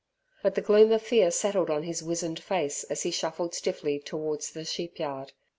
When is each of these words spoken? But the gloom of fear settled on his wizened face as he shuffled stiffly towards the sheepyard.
But 0.41 0.55
the 0.55 0.61
gloom 0.61 0.91
of 0.93 1.03
fear 1.03 1.29
settled 1.29 1.69
on 1.69 1.83
his 1.83 2.01
wizened 2.01 2.39
face 2.41 2.83
as 2.85 3.03
he 3.03 3.11
shuffled 3.11 3.53
stiffly 3.53 3.99
towards 3.99 4.49
the 4.53 4.65
sheepyard. 4.65 5.33